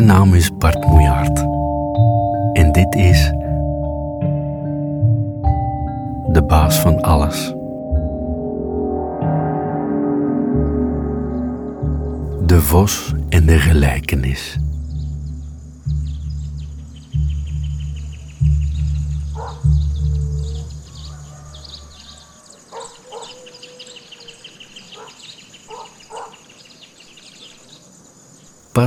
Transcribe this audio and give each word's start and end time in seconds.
Mijn 0.00 0.12
naam 0.12 0.34
is 0.34 0.56
Bart 0.56 0.86
Moejaert. 0.86 1.38
En 2.52 2.72
dit 2.72 2.94
is 2.94 3.32
de 6.32 6.44
baas 6.46 6.78
van 6.78 7.02
alles. 7.02 7.54
De 12.46 12.60
vos 12.60 13.14
en 13.28 13.46
de 13.46 13.58
gelijkenis. 13.58 14.58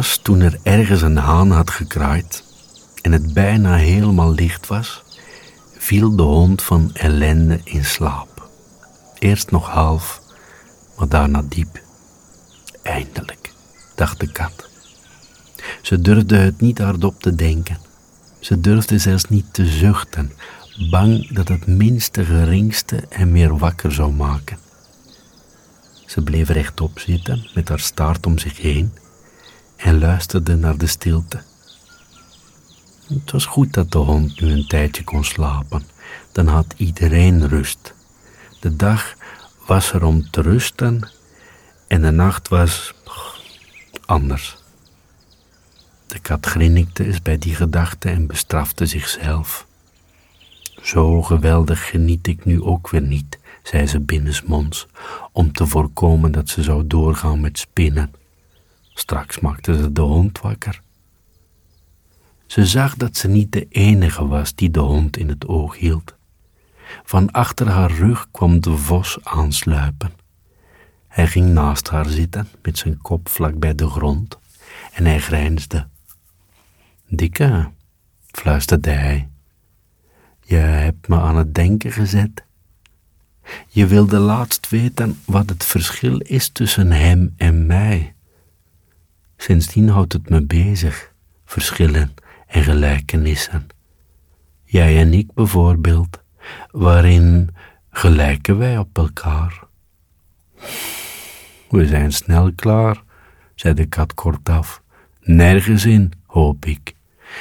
Toen 0.01 0.39
er 0.39 0.59
ergens 0.63 1.01
een 1.01 1.17
haan 1.17 1.51
had 1.51 1.69
gekraaid 1.69 2.43
en 3.01 3.11
het 3.11 3.33
bijna 3.33 3.75
helemaal 3.75 4.33
licht 4.33 4.67
was, 4.67 5.03
viel 5.77 6.15
de 6.15 6.21
hond 6.21 6.61
van 6.61 6.89
ellende 6.93 7.59
in 7.63 7.85
slaap. 7.85 8.49
Eerst 9.19 9.51
nog 9.51 9.69
half, 9.69 10.21
maar 10.97 11.07
daarna 11.07 11.43
diep. 11.47 11.81
Eindelijk, 12.83 13.53
dacht 13.95 14.19
de 14.19 14.31
kat. 14.31 14.69
Ze 15.81 16.01
durfde 16.01 16.37
het 16.37 16.61
niet 16.61 16.77
hardop 16.77 17.21
te 17.21 17.35
denken. 17.35 17.77
Ze 18.39 18.59
durfde 18.59 18.97
zelfs 18.97 19.29
niet 19.29 19.53
te 19.53 19.65
zuchten, 19.65 20.31
bang 20.89 21.33
dat 21.33 21.47
het 21.47 21.67
minste 21.67 22.25
geringste 22.25 23.03
hem 23.09 23.31
meer 23.31 23.57
wakker 23.57 23.91
zou 23.91 24.11
maken. 24.11 24.57
Ze 26.05 26.21
bleef 26.21 26.49
rechtop 26.49 26.99
zitten 26.99 27.47
met 27.53 27.69
haar 27.69 27.79
staart 27.79 28.25
om 28.25 28.37
zich 28.37 28.57
heen 28.57 28.93
en 29.83 29.99
luisterde 29.99 30.55
naar 30.55 30.77
de 30.77 30.87
stilte. 30.87 31.41
Het 33.07 33.31
was 33.31 33.45
goed 33.45 33.73
dat 33.73 33.91
de 33.91 33.97
hond 33.97 34.41
nu 34.41 34.51
een 34.51 34.67
tijdje 34.67 35.03
kon 35.03 35.23
slapen. 35.23 35.83
Dan 36.31 36.47
had 36.47 36.73
iedereen 36.77 37.47
rust. 37.47 37.93
De 38.59 38.75
dag 38.75 39.15
was 39.65 39.93
er 39.93 40.03
om 40.03 40.29
te 40.29 40.41
rusten 40.41 41.09
en 41.87 42.01
de 42.01 42.11
nacht 42.11 42.47
was 42.47 42.93
anders. 44.05 44.57
De 46.07 46.19
kat 46.19 46.45
grinnikte 46.45 47.05
eens 47.05 47.21
bij 47.21 47.37
die 47.37 47.55
gedachte 47.55 48.09
en 48.09 48.27
bestrafte 48.27 48.85
zichzelf. 48.85 49.67
Zo 50.81 51.21
geweldig 51.21 51.89
geniet 51.89 52.27
ik 52.27 52.45
nu 52.45 52.61
ook 52.61 52.89
weer 52.89 53.01
niet, 53.01 53.39
zei 53.63 53.87
ze 53.87 53.99
binnensmonds, 53.99 54.87
om 55.31 55.51
te 55.51 55.67
voorkomen 55.67 56.31
dat 56.31 56.49
ze 56.49 56.63
zou 56.63 56.87
doorgaan 56.87 57.41
met 57.41 57.59
spinnen. 57.59 58.22
Straks 58.93 59.39
maakte 59.39 59.77
ze 59.77 59.91
de 59.91 60.01
hond 60.01 60.39
wakker. 60.39 60.81
Ze 62.45 62.65
zag 62.65 62.95
dat 62.95 63.17
ze 63.17 63.27
niet 63.27 63.51
de 63.51 63.67
enige 63.69 64.27
was 64.27 64.55
die 64.55 64.71
de 64.71 64.79
hond 64.79 65.17
in 65.17 65.29
het 65.29 65.47
oog 65.47 65.77
hield. 65.77 66.15
Van 67.03 67.31
achter 67.31 67.69
haar 67.69 67.91
rug 67.91 68.27
kwam 68.31 68.59
de 68.59 68.77
vos 68.77 69.17
aansluipen. 69.23 70.11
Hij 71.07 71.27
ging 71.27 71.49
naast 71.49 71.89
haar 71.89 72.05
zitten 72.09 72.47
met 72.61 72.77
zijn 72.77 72.97
kop 72.97 73.29
vlak 73.29 73.59
bij 73.59 73.75
de 73.75 73.87
grond 73.89 74.37
en 74.93 75.05
hij 75.05 75.19
grijnsde. 75.19 75.87
Dikke, 77.07 77.71
fluisterde 78.31 78.89
hij, 78.89 79.29
je 80.45 80.55
hebt 80.55 81.07
me 81.07 81.19
aan 81.19 81.37
het 81.37 81.55
denken 81.55 81.91
gezet. 81.91 82.43
Je 83.67 83.87
wilde 83.87 84.17
laatst 84.17 84.69
weten 84.69 85.19
wat 85.25 85.49
het 85.49 85.63
verschil 85.63 86.17
is 86.17 86.49
tussen 86.49 86.91
hem 86.91 87.33
en 87.37 87.65
mij. 87.65 88.13
Sindsdien 89.43 89.89
houdt 89.89 90.13
het 90.13 90.29
me 90.29 90.45
bezig, 90.45 91.13
verschillen 91.45 92.13
en 92.47 92.63
gelijkenissen. 92.63 93.67
Jij 94.63 94.97
en 94.99 95.13
ik 95.13 95.33
bijvoorbeeld, 95.33 96.21
waarin 96.71 97.49
gelijken 97.89 98.57
wij 98.57 98.77
op 98.77 98.97
elkaar? 98.97 99.63
We 101.69 101.87
zijn 101.87 102.11
snel 102.11 102.53
klaar, 102.53 103.03
zei 103.55 103.73
de 103.73 103.85
kat 103.85 104.13
kortaf. 104.13 104.81
Nergens 105.21 105.85
in, 105.85 106.11
hoop 106.25 106.65
ik. 106.65 106.95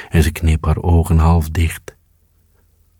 En 0.09 0.23
ze 0.23 0.31
kneep 0.31 0.65
haar 0.65 0.81
ogen 0.81 1.17
half 1.17 1.49
dicht. 1.49 1.95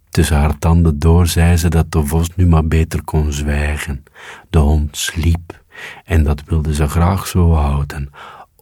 Tussen 0.09 0.37
haar 0.37 0.57
tanden 0.59 0.99
door 0.99 1.27
zei 1.27 1.57
ze 1.57 1.69
dat 1.69 1.91
de 1.91 2.05
vos 2.05 2.35
nu 2.35 2.47
maar 2.47 2.67
beter 2.67 3.03
kon 3.03 3.31
zwijgen. 3.31 4.03
De 4.49 4.59
hond 4.59 4.97
sliep 4.97 5.63
en 6.03 6.23
dat 6.23 6.43
wilde 6.43 6.73
ze 6.73 6.87
graag 6.87 7.27
zo 7.27 7.53
houden, 7.53 8.09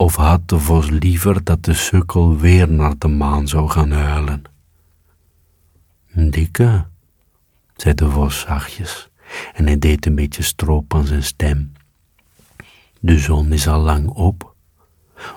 of 0.02 0.16
had 0.16 0.50
de 0.50 0.60
vos 0.60 0.90
liever 0.90 1.44
dat 1.44 1.64
de 1.64 1.74
sukkel 1.74 2.38
weer 2.38 2.72
naar 2.72 2.98
de 2.98 3.08
maan 3.08 3.48
zou 3.48 3.70
gaan 3.70 3.92
huilen? 3.92 4.42
Dikke, 6.14 6.86
zei 7.76 7.94
de 7.94 8.10
vos 8.10 8.40
zachtjes, 8.40 9.10
en 9.54 9.66
hij 9.66 9.78
deed 9.78 10.06
een 10.06 10.16
beetje 10.16 10.44
stroop 10.44 10.94
aan 10.94 11.06
zijn 11.06 11.24
stem. 11.24 11.72
De 13.00 13.20
zon 13.20 13.52
is 13.54 13.68
al 13.68 13.80
lang 13.80 14.08
op. 14.08 14.56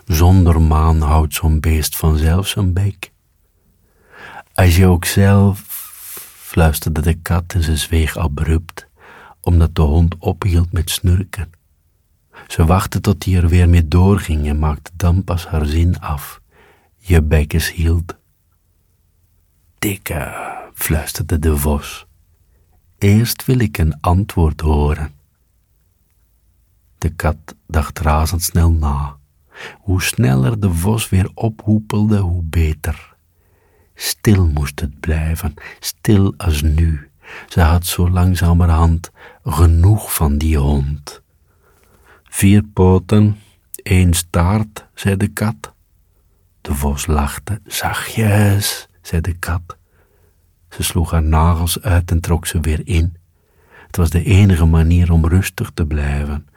Zonder 0.07 0.61
maan 0.61 1.01
houdt 1.01 1.35
zo'n 1.35 1.61
beest 1.61 1.97
vanzelf 1.97 2.47
zijn 2.47 2.73
bek. 2.73 3.13
Als 4.53 4.77
je 4.77 4.87
ook 4.87 5.05
zelf, 5.05 5.61
fluisterde 6.37 7.01
de 7.01 7.15
kat 7.15 7.45
en 7.55 7.63
ze 7.63 7.77
zweeg 7.77 8.17
abrupt, 8.17 8.87
omdat 9.41 9.75
de 9.75 9.83
hond 9.83 10.15
ophield 10.19 10.73
met 10.73 10.91
snurken. 10.91 11.63
Ze 12.47 12.65
wachtte 12.65 13.01
tot 13.01 13.25
hij 13.25 13.35
er 13.35 13.49
weer 13.49 13.69
mee 13.69 13.89
doorging 13.89 14.49
en 14.49 14.59
maakte 14.59 14.91
dan 14.97 15.25
pas 15.25 15.47
haar 15.47 15.67
zin 15.67 16.01
af. 16.01 16.41
Je 16.97 17.23
bekkes 17.23 17.73
hield. 17.73 18.17
Dikke, 19.79 20.53
fluisterde 20.75 21.39
de 21.39 21.57
vos. 21.57 22.07
Eerst 22.99 23.45
wil 23.45 23.59
ik 23.59 23.79
een 23.79 24.01
antwoord 24.01 24.61
horen. 24.61 25.13
De 26.99 27.09
kat 27.09 27.55
dacht 27.67 27.99
razendsnel 27.99 28.71
na. 28.73 29.17
Hoe 29.79 30.03
sneller 30.03 30.61
de 30.61 30.73
vos 30.73 31.09
weer 31.09 31.31
ophoepelde, 31.35 32.19
hoe 32.19 32.43
beter. 32.43 33.17
Stil 33.95 34.47
moest 34.49 34.81
het 34.81 35.01
blijven, 35.01 35.55
stil 35.81 36.35
als 36.37 36.63
nu. 36.63 37.11
Ze 37.49 37.61
had 37.61 37.87
zo 37.87 38.11
langzamerhand 38.11 39.11
genoeg 39.45 40.15
van 40.15 40.39
die 40.39 40.59
hond. 40.59 41.23
Vier 42.35 42.63
poten, 42.63 43.39
één 43.83 44.15
staart, 44.15 44.87
zei 44.95 45.17
de 45.17 45.29
kat. 45.29 45.73
De 46.61 46.75
vos 46.75 47.07
lachte. 47.07 47.61
Zachtjes, 47.67 48.89
zei 49.03 49.21
de 49.21 49.33
kat. 49.33 49.77
Ze 50.71 50.83
sloeg 50.83 51.11
haar 51.11 51.23
nagels 51.23 51.83
uit 51.83 52.11
en 52.11 52.21
trok 52.21 52.47
ze 52.47 52.61
weer 52.61 52.81
in. 52.85 53.17
Het 53.87 53.97
was 53.97 54.11
de 54.11 54.25
enige 54.25 54.65
manier 54.65 55.13
om 55.13 55.27
rustig 55.27 55.71
te 55.75 55.87
blijven. 55.87 56.49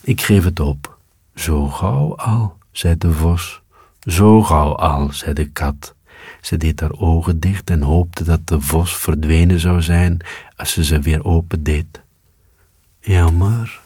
Ik 0.00 0.20
geef 0.20 0.44
het 0.44 0.60
op. 0.60 0.98
Zo 1.34 1.68
gauw 1.68 2.16
al, 2.16 2.58
zei 2.70 2.98
de 2.98 3.12
vos. 3.12 3.62
Zo 4.00 4.42
gauw 4.42 4.74
al, 4.74 5.12
zei 5.12 5.32
de 5.32 5.50
kat. 5.50 5.94
Ze 6.40 6.56
deed 6.56 6.80
haar 6.80 6.92
ogen 6.98 7.40
dicht 7.40 7.70
en 7.70 7.82
hoopte 7.82 8.24
dat 8.24 8.46
de 8.48 8.60
vos 8.60 8.96
verdwenen 8.96 9.60
zou 9.60 9.82
zijn 9.82 10.20
als 10.56 10.72
ze 10.72 10.84
ze 10.84 11.00
weer 11.00 11.24
opendeed. 11.24 12.02
Jammer, 13.00 13.80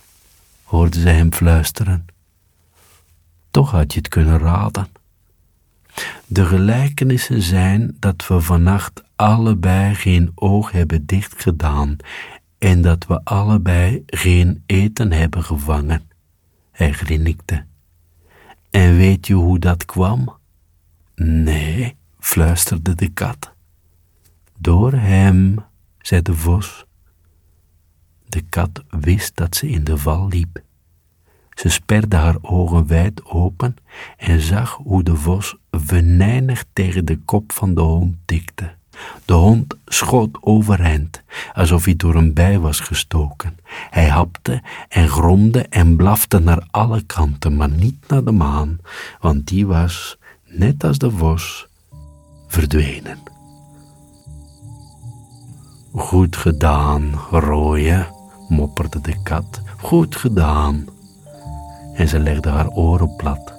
hoorde 0.67 1.01
zij 1.01 1.15
hem 1.15 1.33
fluisteren. 1.33 2.07
Toch 3.51 3.71
had 3.71 3.93
je 3.93 3.99
het 3.99 4.09
kunnen 4.09 4.39
raden. 4.39 4.89
De 6.27 6.45
gelijkenissen 6.47 7.43
zijn 7.43 7.97
dat 7.99 8.27
we 8.27 8.41
vannacht 8.41 9.03
allebei 9.17 9.95
geen 9.95 10.33
oog 10.35 10.71
hebben 10.73 11.07
dichtgedaan 11.07 11.97
en 12.59 12.83
dat 12.83 13.07
we 13.07 13.21
allebei 13.25 14.03
geen 14.07 14.63
eten 14.67 15.13
hebben 15.13 15.45
gevangen. 15.45 16.11
Hij 16.71 16.93
grinnikte. 16.93 17.65
En 18.71 18.97
weet 18.97 19.27
je 19.27 19.35
hoe 19.35 19.59
dat 19.59 19.85
kwam? 19.85 20.37
Nee, 21.15 21.97
fluisterde 22.19 22.95
de 22.95 23.09
kat. 23.09 23.53
Door 24.59 24.93
hem, 24.93 25.65
zei 25.99 26.23
de 26.23 26.35
vos. 26.35 26.85
De 28.29 28.41
kat 28.41 28.85
wist 28.91 29.37
dat 29.37 29.57
ze 29.57 29.69
in 29.69 29.85
de 29.85 29.99
val 29.99 30.29
liep. 30.29 30.65
Ze 31.57 31.69
sperde 31.69 32.17
haar 32.17 32.37
ogen 32.43 32.87
wijd 32.87 33.25
open 33.25 33.77
en 34.17 34.41
zag 34.41 34.79
hoe 34.83 35.03
de 35.03 35.17
vos 35.17 35.57
venijnig 35.71 36.65
tegen 36.73 37.05
de 37.05 37.19
kop 37.19 37.53
van 37.53 37.75
de 37.75 37.81
hond 37.81 38.17
tikte. 38.25 38.75
De 39.25 39.33
hond 39.33 39.77
schoot 39.87 40.39
overeind, 40.41 41.23
alsof 41.53 41.85
hij 41.85 41.97
door 41.97 42.15
een 42.15 42.35
bij 42.35 42.59
was 42.59 42.81
gestoken. 42.81 43.57
Hij 43.91 44.09
hapte 44.09 44.63
en 44.89 45.09
gromde 45.09 45.63
en 45.63 45.97
blafte 45.97 46.39
naar 46.39 46.67
alle 46.71 47.03
kanten, 47.03 47.57
maar 47.57 47.71
niet 47.71 48.09
naar 48.09 48.25
de 48.25 48.33
maan, 48.33 48.79
want 49.21 49.47
die 49.47 49.67
was, 49.67 50.19
net 50.45 50.85
als 50.85 50.99
de 50.99 51.11
vos, 51.11 51.67
verdwenen. 52.49 53.19
Goed 55.93 56.37
gedaan, 56.37 57.15
rooie, 57.31 58.07
mopperde 58.49 59.01
de 59.01 59.23
kat. 59.23 59.63
Goed 59.77 60.17
gedaan. 60.17 60.96
En 61.97 62.09
ze 62.09 62.19
legde 62.19 62.49
haar 62.49 62.69
oren 62.69 63.17
plat. 63.17 63.55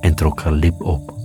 en 0.00 0.14
trok 0.14 0.42
haar 0.42 0.52
lip 0.52 0.82
op. 0.82 1.21